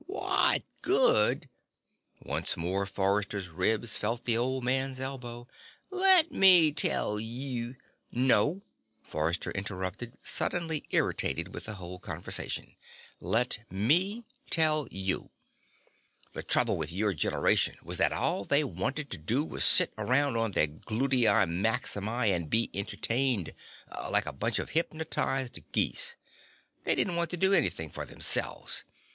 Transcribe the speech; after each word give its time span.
"What 0.07 0.63
good?" 0.81 1.47
Once 2.25 2.57
more 2.57 2.87
Forrester's 2.87 3.49
rib 3.49 3.85
felt 3.85 4.25
the 4.25 4.35
old 4.35 4.63
man's 4.63 4.99
elbow. 4.99 5.47
"Let 5.91 6.31
me 6.31 6.71
tell 6.71 7.19
you" 7.19 7.75
"No," 8.31 8.63
Forrester 9.03 9.51
interrupted, 9.51 10.17
suddenly 10.23 10.85
irritated 10.89 11.53
with 11.53 11.65
the 11.65 11.75
whole 11.75 11.99
conversation. 11.99 12.75
"Let 13.19 13.59
me 13.69 14.23
tell 14.49 14.87
you. 14.89 15.29
The 16.33 16.41
trouble 16.41 16.77
with 16.77 16.91
your 16.91 17.13
generation 17.13 17.77
was 17.83 17.97
that 17.97 18.11
all 18.11 18.43
they 18.43 18.63
wanted 18.63 19.11
to 19.11 19.19
do 19.19 19.45
was 19.45 19.63
sit 19.63 19.93
around 19.99 20.35
on 20.35 20.49
their 20.53 20.65
glutei 20.65 21.27
maximi 21.47 22.35
and 22.35 22.49
be 22.49 22.71
entertained. 22.73 23.53
Like 24.09 24.25
a 24.25 24.33
bunch 24.33 24.57
of 24.57 24.71
hypnotized 24.71 25.59
geese. 25.71 26.15
They 26.85 26.95
didn't 26.95 27.17
want 27.17 27.29
to 27.29 27.37
do 27.37 27.53
anything 27.53 27.91
for 27.91 28.07
themselves. 28.07 28.83